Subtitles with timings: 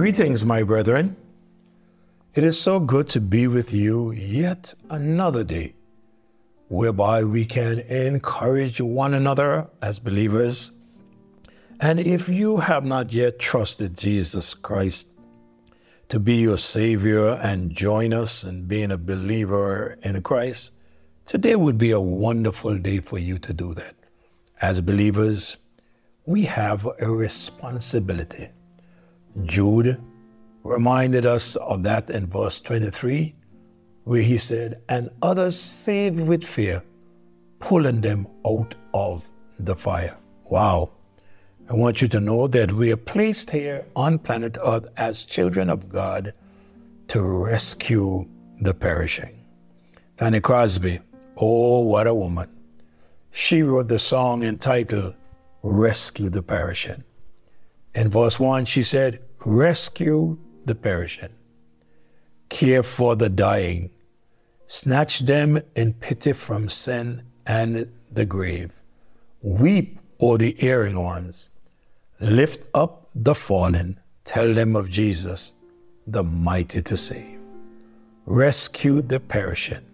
[0.00, 1.14] Greetings, my brethren.
[2.34, 5.74] It is so good to be with you yet another day,
[6.68, 10.72] whereby we can encourage one another as believers.
[11.80, 15.08] And if you have not yet trusted Jesus Christ
[16.08, 20.72] to be your Savior and join us in being a believer in Christ,
[21.26, 23.96] today would be a wonderful day for you to do that.
[24.62, 25.58] As believers,
[26.24, 28.48] we have a responsibility.
[29.44, 30.02] Jude
[30.62, 33.34] reminded us of that in verse 23,
[34.04, 36.82] where he said, And others saved with fear,
[37.58, 40.16] pulling them out of the fire.
[40.44, 40.90] Wow.
[41.68, 45.70] I want you to know that we are placed here on planet Earth as children
[45.70, 46.34] of God
[47.08, 48.28] to rescue
[48.60, 49.44] the perishing.
[50.16, 51.00] Fanny Crosby,
[51.36, 52.48] oh, what a woman.
[53.30, 55.14] She wrote the song entitled
[55.62, 57.04] Rescue the Perishing.
[57.94, 61.34] In verse 1, she said, Rescue the perishing,
[62.48, 63.90] care for the dying,
[64.66, 68.70] snatch them in pity from sin and the grave.
[69.42, 71.50] Weep o'er the erring ones,
[72.20, 75.54] lift up the fallen, tell them of Jesus,
[76.06, 77.40] the mighty to save.
[78.26, 79.84] Rescue the perishing,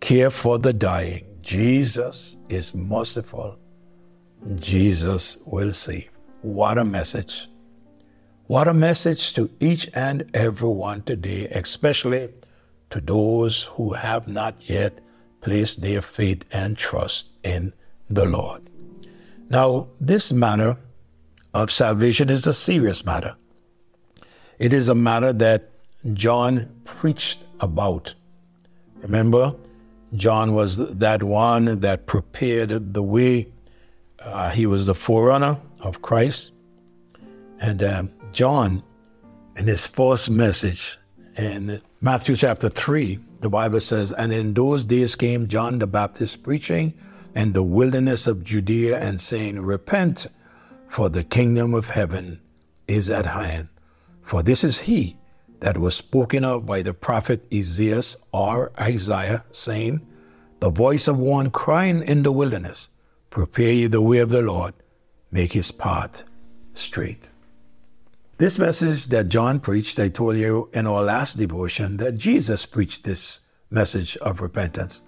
[0.00, 1.24] care for the dying.
[1.40, 3.58] Jesus is merciful.
[4.56, 6.17] Jesus will save.
[6.42, 7.48] What a message
[8.48, 12.30] what a message to each and every one today, especially
[12.88, 15.00] to those who have not yet
[15.42, 17.74] placed their faith and trust in
[18.08, 18.62] the Lord.
[19.50, 20.78] Now, this matter
[21.52, 23.36] of salvation is a serious matter.
[24.58, 25.68] It is a matter that
[26.14, 28.14] John preached about.
[29.02, 29.56] Remember,
[30.14, 33.48] John was that one that prepared the way.
[34.18, 36.52] Uh, he was the forerunner of Christ.
[37.60, 38.82] And um, John,
[39.56, 40.98] in his first message
[41.36, 46.42] in Matthew chapter 3, the Bible says, And in those days came John the Baptist
[46.42, 46.94] preaching
[47.34, 50.26] in the wilderness of Judea and saying, Repent,
[50.86, 52.40] for the kingdom of heaven
[52.86, 53.68] is at hand.
[54.22, 55.16] For this is he
[55.60, 58.02] that was spoken of by the prophet Isaiah
[58.32, 60.06] or Isaiah, saying,
[60.60, 62.90] The voice of one crying in the wilderness,
[63.30, 64.74] Prepare ye the way of the Lord,
[65.30, 66.24] make his path
[66.74, 67.28] straight.
[68.38, 73.04] This message that John preached, I told you in our last devotion that Jesus preached
[73.04, 73.40] this
[73.70, 75.02] message of repentance.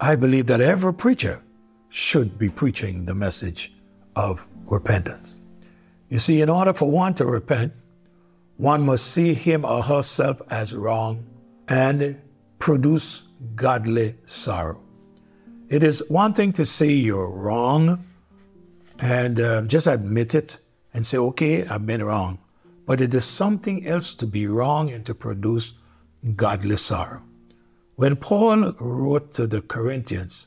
[0.00, 1.42] I believe that every preacher
[1.90, 3.72] should be preaching the message
[4.16, 5.36] of repentance.
[6.08, 7.72] You see, in order for one to repent,
[8.56, 11.26] one must see him or herself as wrong
[11.68, 12.20] and
[12.58, 13.24] produce
[13.54, 14.80] godly sorrow.
[15.68, 18.04] It is one thing to say you're wrong
[19.02, 20.58] and uh, just admit it
[20.94, 22.38] and say, okay, I've been wrong.
[22.86, 25.72] But it is something else to be wrong and to produce
[26.36, 27.20] godly sorrow.
[27.96, 30.46] When Paul wrote to the Corinthians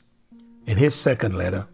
[0.66, 1.66] in his second letter,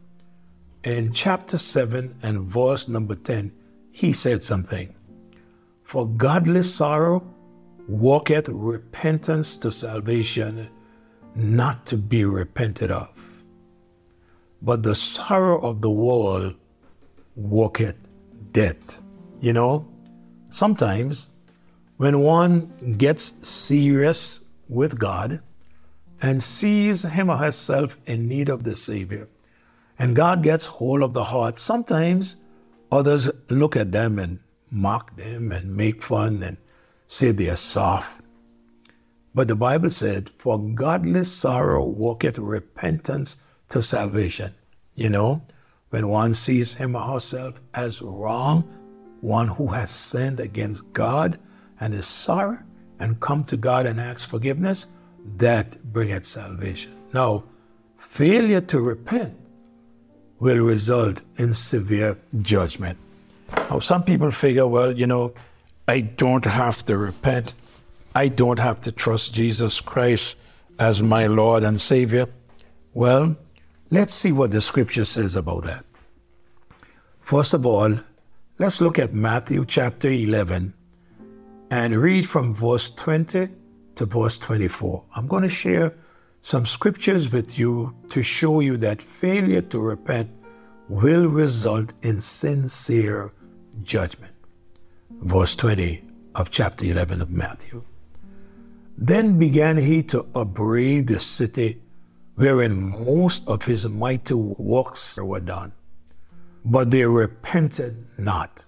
[0.82, 3.52] in chapter 7 and verse number 10,
[3.92, 4.92] he said something.
[5.84, 7.22] For godly sorrow
[7.86, 10.68] walketh repentance to salvation,
[11.36, 13.44] not to be repented of.
[14.60, 16.56] But the sorrow of the world
[17.34, 17.96] walketh
[18.52, 19.02] death.
[19.40, 19.88] You know,
[20.50, 21.28] sometimes
[21.96, 25.40] when one gets serious with God
[26.20, 29.28] and sees him or herself in need of the Savior,
[29.98, 32.36] and God gets hold of the heart, sometimes
[32.90, 34.38] others look at them and
[34.70, 36.56] mock them and make fun and
[37.06, 38.22] say they're soft.
[39.34, 43.36] But the Bible said, For godly sorrow walketh repentance
[43.70, 44.54] to salvation.
[44.94, 45.42] You know,
[45.92, 48.64] when one sees him or herself as wrong,
[49.20, 51.38] one who has sinned against God
[51.80, 52.56] and is sorry
[52.98, 54.86] and come to God and ask forgiveness,
[55.36, 56.96] that bringeth salvation.
[57.12, 57.44] Now,
[57.98, 59.36] failure to repent
[60.38, 62.98] will result in severe judgment.
[63.54, 65.34] Now, some people figure, well, you know,
[65.86, 67.52] I don't have to repent.
[68.14, 70.38] I don't have to trust Jesus Christ
[70.78, 72.28] as my Lord and Savior.
[72.94, 73.36] Well,
[73.92, 75.84] Let's see what the scripture says about that.
[77.20, 77.98] First of all,
[78.58, 80.72] let's look at Matthew chapter 11
[81.70, 83.50] and read from verse 20
[83.96, 85.04] to verse 24.
[85.14, 85.94] I'm going to share
[86.40, 90.30] some scriptures with you to show you that failure to repent
[90.88, 93.30] will result in sincere
[93.82, 94.32] judgment.
[95.20, 96.02] Verse 20
[96.34, 97.84] of chapter 11 of Matthew.
[98.96, 101.81] Then began he to upbraid the city
[102.34, 105.72] wherein most of his mighty works were done.
[106.64, 108.66] But they repented not.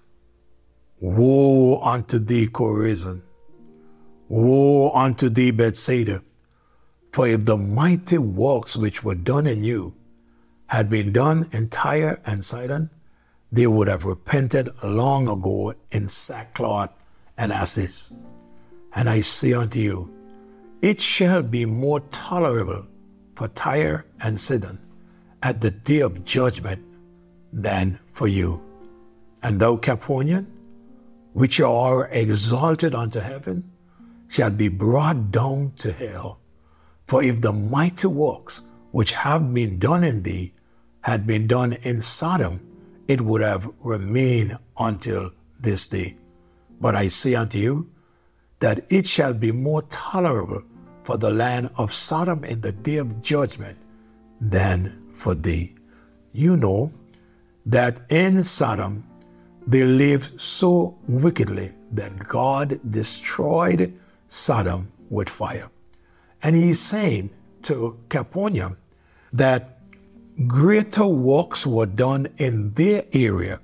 [0.99, 3.21] Woe unto thee, Chorazin!
[4.27, 6.21] Woe unto thee, Bethsaida!
[7.11, 9.93] For if the mighty works which were done in you
[10.67, 12.89] had been done in Tyre and Sidon,
[13.51, 16.89] they would have repented long ago in sackcloth
[17.37, 18.11] and ashes.
[18.93, 20.13] And I say unto you,
[20.81, 22.85] it shall be more tolerable
[23.35, 24.79] for Tyre and Sidon
[25.43, 26.83] at the day of judgment
[27.51, 28.61] than for you.
[29.43, 30.47] And thou, Capernaum,
[31.33, 33.71] which are exalted unto heaven,
[34.27, 36.39] shall be brought down to hell.
[37.05, 38.61] For if the mighty works
[38.91, 40.53] which have been done in thee
[41.01, 42.61] had been done in Sodom,
[43.07, 46.17] it would have remained until this day.
[46.81, 47.91] But I say unto you
[48.59, 50.63] that it shall be more tolerable
[51.05, 53.77] for the land of Sodom in the day of judgment
[54.41, 55.75] than for thee.
[56.33, 56.91] You know
[57.65, 59.03] that in Sodom
[59.67, 63.93] they lived so wickedly that God destroyed
[64.27, 65.69] Sodom with fire.
[66.41, 67.29] And he's saying
[67.63, 68.77] to Capernaum
[69.31, 69.79] that
[70.47, 73.59] greater works were done in their area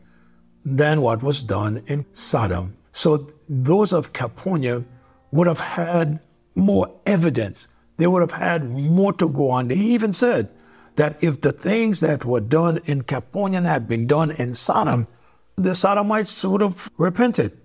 [0.64, 2.78] than what was done in Sodom.
[2.92, 4.88] So those of Capernaum
[5.32, 6.20] would have had
[6.56, 7.68] more evidence.
[7.98, 9.68] They would have had more to go on.
[9.68, 10.50] They even said
[10.96, 15.08] that if the things that were done in Capernaum had been done in Sodom,
[15.56, 17.58] the Sodomites would have repented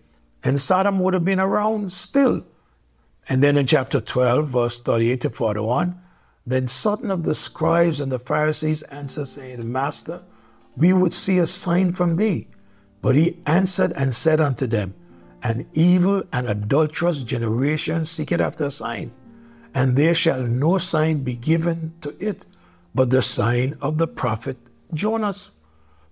[0.42, 2.44] and Sodom would have been around still.
[3.28, 6.00] And then in chapter 12, verse 38 to 41,
[6.46, 10.22] then certain of the scribes and the Pharisees answered, saying, Master,
[10.76, 12.46] we would see a sign from thee.
[13.02, 14.94] But he answered and said unto them,
[15.46, 19.12] An evil and adulterous generation seeketh after a sign,
[19.72, 22.44] and there shall no sign be given to it
[22.92, 24.56] but the sign of the prophet
[24.92, 25.52] Jonas.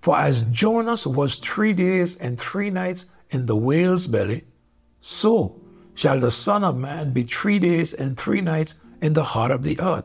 [0.00, 4.44] For as Jonas was three days and three nights in the whale's belly,
[5.00, 5.60] so
[5.94, 9.64] shall the Son of Man be three days and three nights in the heart of
[9.64, 10.04] the earth.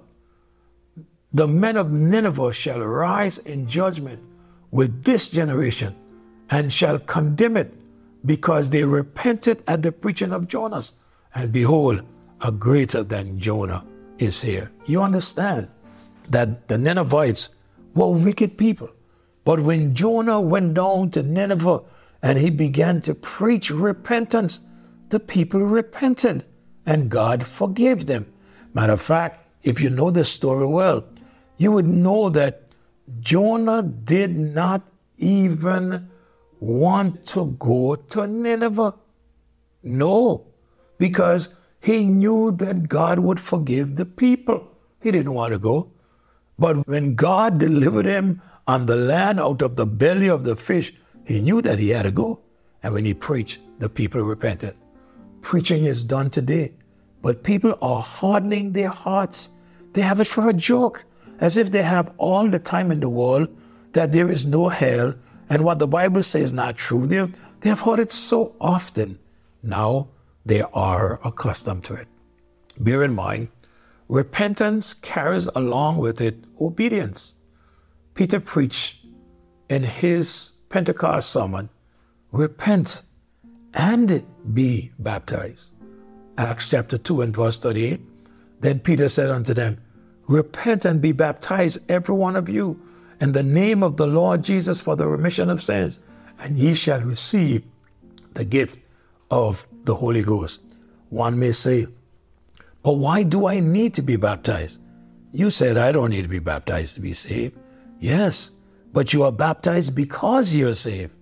[1.32, 4.24] The men of Nineveh shall rise in judgment
[4.72, 5.96] with this generation
[6.50, 7.76] and shall condemn it
[8.26, 10.94] because they repented at the preaching of Jonas.
[11.34, 12.04] And behold,
[12.42, 13.86] a greater than Jonah
[14.18, 14.72] is here.
[14.86, 15.70] You understand
[16.30, 17.50] that the Ninevites
[17.96, 18.90] were wicked people.
[19.44, 21.82] But when Jonah went down to Nineveh
[22.22, 24.62] and he began to preach repentance,
[25.10, 26.46] the people repented
[26.86, 28.32] and God forgave them.
[28.74, 31.04] Matter of fact, if you know the story well,
[31.58, 32.68] you would know that
[33.20, 34.88] Jonah did not
[35.18, 36.10] even
[36.60, 38.94] want to go to Nineveh.
[39.84, 40.48] No,
[40.98, 41.50] because
[41.82, 44.68] he knew that God would forgive the people.
[45.02, 45.92] He didn't want to go.
[46.58, 50.94] But when God delivered him on the land out of the belly of the fish,
[51.26, 52.40] he knew that he had to go.
[52.84, 54.76] And when he preached, the people repented.
[55.42, 56.74] Preaching is done today,
[57.22, 59.52] but people are hardening their hearts.
[59.94, 61.06] They have it for a joke,
[61.40, 63.48] as if they have all the time in the world,
[63.94, 65.16] that there is no hell,
[65.50, 67.08] and what the Bible says is not true.
[67.08, 69.20] They have, they have heard it so often.
[69.64, 70.10] Now
[70.46, 72.08] they are accustomed to it.
[72.80, 73.50] Bear in mind,
[74.08, 77.36] repentance carries along with it obedience.
[78.14, 79.06] Peter preached
[79.70, 81.70] in his Pentecost sermon,
[82.32, 83.02] repent
[83.74, 85.74] and be baptized.
[86.38, 88.00] Acts chapter 2 and verse 38.
[88.62, 89.82] Then Peter said unto them,
[90.28, 92.80] Repent and be baptized, every one of you,
[93.20, 96.00] in the name of the Lord Jesus for the remission of sins,
[96.40, 97.64] and ye shall receive
[98.34, 98.80] the gift
[99.30, 100.62] of the Holy Ghost.
[101.10, 101.88] One may say,
[102.84, 104.82] But why do I need to be baptized?
[105.32, 107.58] You said, I don't need to be baptized to be saved.
[108.00, 108.52] Yes,
[108.94, 111.14] but you are baptized because you're saved.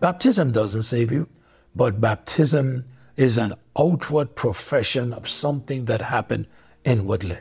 [0.00, 1.28] Baptism doesn't save you,
[1.74, 2.84] but baptism
[3.16, 6.46] is an outward profession of something that happened
[6.84, 7.38] inwardly.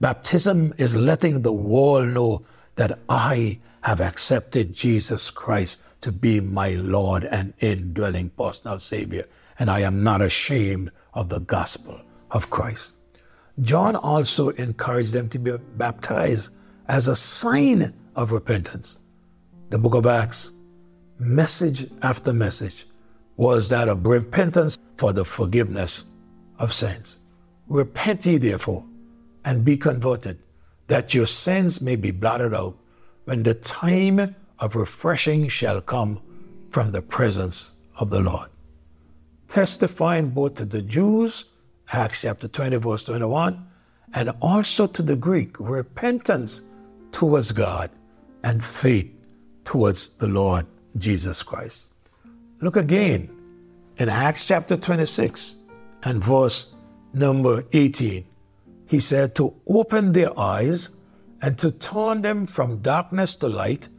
[0.00, 2.42] Baptism is letting the world know
[2.78, 9.24] that I have accepted Jesus Christ to be my Lord and indwelling personal Savior,
[9.58, 12.94] and I am not ashamed of the gospel of Christ.
[13.62, 16.52] John also encouraged them to be baptized
[16.86, 19.00] as a sign of repentance.
[19.70, 20.52] The book of Acts,
[21.18, 22.86] message after message,
[23.36, 26.04] was that of repentance for the forgiveness
[26.60, 27.18] of sins.
[27.66, 28.84] Repent ye therefore
[29.44, 30.38] and be converted,
[30.88, 32.76] that your sins may be blotted out
[33.24, 36.20] when the time of refreshing shall come
[36.70, 38.48] from the presence of the Lord.
[39.48, 41.44] Testifying both to the Jews
[41.90, 43.66] Acts chapter 20, verse 21,
[44.12, 46.62] and also to the Greek, repentance
[47.12, 47.90] towards God
[48.44, 49.10] and faith
[49.64, 50.66] towards the Lord
[50.98, 51.88] Jesus Christ.
[52.60, 53.30] Look again
[53.96, 55.56] in Acts chapter 26
[56.02, 56.74] and verse
[57.12, 58.24] number 18.
[58.88, 60.88] He said to open their eyes
[61.42, 63.90] and to turn them from darkness to light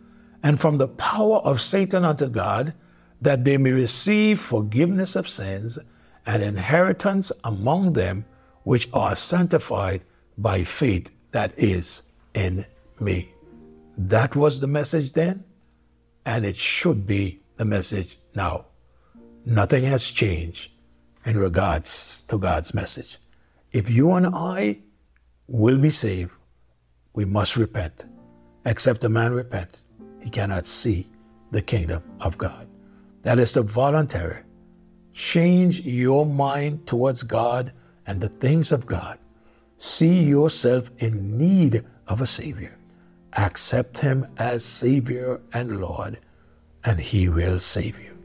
[0.42, 2.74] and from the power of Satan unto God,
[3.22, 5.78] that they may receive forgiveness of sins
[6.26, 8.26] and inheritance among them
[8.64, 10.02] which are sanctified
[10.40, 12.04] by faith that is
[12.34, 12.66] in
[13.00, 13.32] me.
[13.96, 15.44] That was the message then,
[16.26, 18.66] and it should be the message now.
[19.46, 20.72] Nothing has changed
[21.26, 23.20] in regards to God's message.
[23.72, 24.80] If you and I
[25.48, 26.32] will be saved,
[27.14, 28.06] we must repent.
[28.66, 29.82] Except a man repent,
[30.20, 31.08] he cannot see
[31.52, 32.68] the kingdom of God.
[33.22, 34.44] That is the voluntary.
[35.14, 37.74] Change your mind towards God
[38.08, 39.20] and the things of God.
[39.78, 42.76] See yourself in need of a Savior.
[43.34, 46.20] Accept Him as Savior and Lord,
[46.84, 48.18] and He will save you.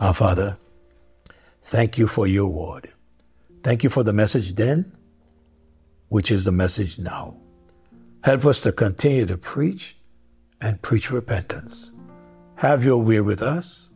[0.00, 0.56] Our Father,
[1.62, 2.92] thank you for your word.
[3.68, 4.96] Thank you for the message then,
[6.08, 7.36] which is the message now.
[8.24, 9.98] Help us to continue to preach
[10.58, 11.92] and preach repentance.
[12.54, 13.90] Have your way with us.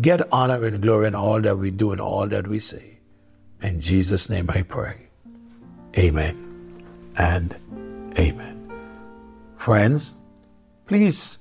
[0.00, 2.98] Get honor and glory in all that we do and all that we say.
[3.62, 5.06] In Jesus' name I pray.
[5.96, 6.82] Amen
[7.16, 7.54] and
[8.18, 8.72] amen.
[9.56, 10.16] Friends,
[10.86, 11.38] please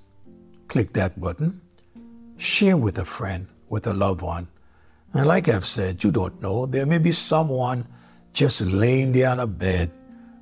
[0.68, 1.60] click that button.
[2.38, 4.48] Share with a friend, with a loved one.
[5.14, 7.88] And like I've said, you don't know, there may be someone
[8.34, 9.92] just laying there on a bed.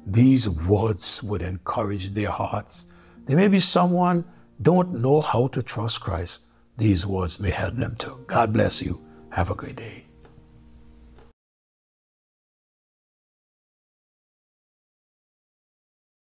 [0.06, 2.88] These words would encourage their hearts
[3.26, 4.26] there may be someone
[4.62, 6.42] don't know how to trust Christ.
[6.78, 8.20] These words may help them to.
[8.28, 9.02] God bless you.
[9.30, 10.11] Have a great day.